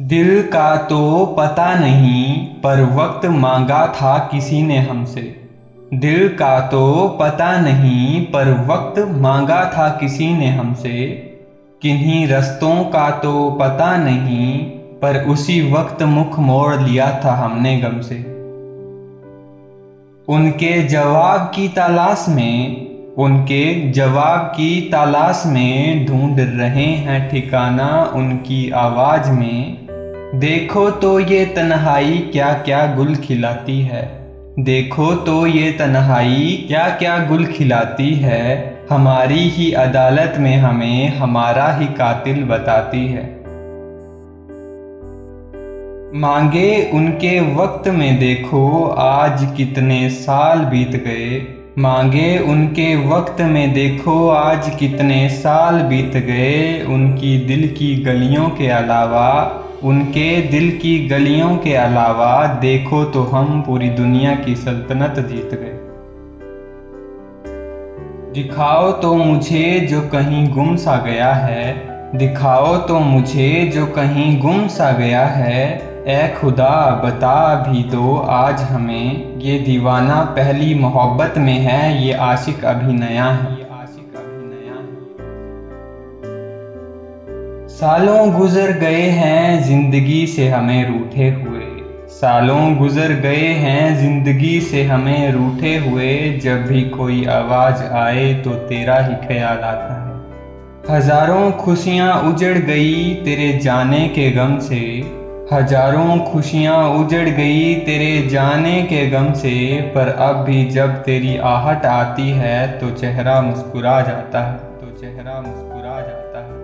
दिल 0.00 0.42
का 0.42 0.76
तो 0.76 1.26
पता 1.38 1.74
नहीं, 1.74 2.44
पर 2.46 2.80
वक्त 2.84 3.26
मांगा 3.26 3.86
था 3.86 4.18
किसी 4.18 4.62
ने 4.62 4.78
हमसे। 4.78 5.48
दिल 5.94 6.28
का 6.28 6.60
तो 6.60 7.08
पता 7.20 7.60
नहीं, 7.60 8.20
पर 8.20 8.66
वक्त 8.66 9.08
मांगा 9.08 9.64
था 9.64 9.88
किसी 9.88 10.32
ने 10.34 10.48
हमसे। 10.48 11.06
किन्हीं 11.82 12.28
रस्तों 12.28 12.84
का 12.84 13.10
तो 13.10 13.50
पता 13.50 13.96
नहीं, 13.96 14.58
पर 15.00 15.24
उसी 15.24 15.72
वक्त 15.72 16.02
मुख 16.02 16.38
मोड़ 16.38 16.76
लिया 16.76 17.20
था 17.24 17.32
हमने 17.32 17.80
गम 17.80 18.00
से 18.00 18.16
उनके 20.28 20.82
जवाब 20.82 21.40
की 21.54 21.68
तलाश 21.68 22.26
में, 22.28 22.86
उनके 23.14 23.90
जवाब 23.90 24.38
की 24.38 24.80
तलाश 24.80 25.42
में 25.46 26.06
ढूंढ 26.06 26.40
रहे 26.40 26.86
हैं 26.86 27.30
ठिकाना 27.30 28.12
उनकी 28.14 28.70
आवाज़ 28.70 29.30
में। 29.30 29.87
देखो 30.34 30.90
तो 30.90 31.20
ये 31.20 31.44
तन्हाई 31.44 32.18
क्या 32.32 32.52
क्या 32.52 32.94
गुल 32.96 33.14
खिलाती 33.14 33.80
है। 33.80 34.02
देखो 34.58 35.14
तो 35.14 35.46
ये 35.46 35.72
तन्हाई 35.72 36.64
क्या 36.68 36.88
क्या 36.88 37.26
गुल 37.26 37.44
खिलाती 37.44 38.14
है। 38.14 38.78
हमारी 38.90 39.38
ही 39.38 39.72
अदालत 39.72 40.34
में 40.38 40.56
हमें 40.56 41.08
हमारा 41.08 41.72
ही 41.72 41.86
कातिल 41.86 42.44
बताती 42.44 43.06
है। 43.06 43.22
मांगे 46.14 46.90
उनके 46.94 47.54
वक्त 47.54 47.88
में 47.88 48.18
देखो, 48.18 48.86
आज 48.88 49.54
कितने 49.56 50.10
साल 50.10 50.58
बीत 50.58 50.90
गए। 50.90 51.46
मांगे 51.78 52.38
उनके 52.38 53.08
वक्त 53.08 53.40
में 53.40 53.74
देखो, 53.74 54.28
आज 54.28 54.76
कितने 54.78 55.28
साल 55.28 55.74
बीत 55.74 56.16
गए। 56.16 56.84
उनकी 56.88 57.46
दिल 57.46 57.68
की 57.68 57.96
गलियों 57.96 58.48
के 58.48 58.68
अलावा 58.68 59.64
उनके 59.84 60.30
दिल 60.42 60.70
की 60.78 60.98
गलियों 61.08 61.56
के 61.56 61.74
अलावा 61.74 62.46
देखो 62.60 63.04
तो 63.04 63.22
हम 63.24 63.60
पूरी 63.62 63.88
दुनिया 63.90 64.34
की 64.34 64.54
सल्तनत 64.56 65.18
जीत 65.28 65.50
गए। 65.52 65.76
दिखाओ 68.32 68.90
तो 68.92 69.14
मुझे 69.14 69.80
जो 69.80 70.00
कहीं 70.08 70.48
गुम 70.48 70.74
सा 70.76 70.96
गया 70.96 71.32
है, 71.34 71.66
दिखाओ 72.16 72.76
तो 72.78 72.98
मुझे 72.98 73.50
जो 73.74 73.86
कहीं 73.86 74.40
गुम 74.40 74.66
सा 74.68 74.90
गया 74.92 75.24
है 75.26 75.62
ए 76.08 76.36
खुदा 76.40 76.74
बता 77.04 77.54
भी 77.62 77.82
दो 77.84 78.16
आज 78.30 78.62
हमें, 78.62 79.38
ये 79.38 79.58
दीवाना 79.58 80.20
पहली 80.36 80.74
मोहब्बत 80.74 81.38
में 81.38 81.58
है, 81.58 82.06
ये 82.06 82.12
आशिक 82.12 82.64
अभी 82.64 82.92
नया 82.92 83.24
है। 83.24 83.57
सालों 87.78 88.32
गुजर 88.32 88.70
गए 88.78 89.02
हैं 89.16 89.62
ज़िंदगी 89.64 90.26
से 90.26 90.46
हमें 90.48 90.88
रूठे 90.88 91.28
हुए। 91.32 91.66
सालों 92.10 92.74
गुजर 92.76 93.12
गए 93.20 93.52
हैं 93.56 93.94
ज़िंदगी 93.98 94.60
से 94.60 94.82
हमें 94.84 95.32
रूठे 95.32 95.76
हुए। 95.76 96.08
जब 96.38 96.64
भी 96.66 96.82
कोई 96.88 97.24
आवाज़ 97.26 97.82
आए 98.00 98.32
तो 98.44 98.54
तेरा 98.64 98.98
ही 98.98 99.14
ख्याल 99.26 99.58
आता 99.60 99.94
है। 99.94 100.96
हज़ारों 100.96 101.50
खुशियाँ 101.52 102.20
उजड़ 102.22 102.56
गई 102.58 103.14
तेरे 103.24 103.48
जाने 103.58 104.06
के 104.08 104.30
गम 104.30 104.58
से। 104.60 104.82
हज़ारों 105.52 106.18
खुशियाँ 106.32 106.82
उजड़ 106.96 107.28
गई 107.30 107.74
तेरे 107.86 108.28
जाने 108.28 108.82
के 108.82 109.06
गम 109.10 109.32
से। 109.36 109.56
पर 109.94 110.08
अब 110.20 110.44
भी 110.44 110.64
जब 110.70 111.02
तेरी 111.04 111.36
आहट 111.48 111.86
आती 111.94 112.30
है 112.42 112.60
तो 112.78 112.90
चेहरा 112.96 113.40
मुस्कुरा 113.42 114.00
जाता 114.02 114.46
है। 114.46 114.56
तो 114.80 114.96
चेहरा 115.00 115.40
मुस्कुरा 115.40 116.00
जाता 116.00 116.38
है। 116.38 116.56